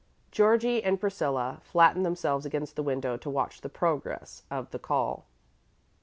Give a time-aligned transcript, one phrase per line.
[0.31, 5.27] Georgie and Priscilla flattened themselves against the window to watch the progress of the call.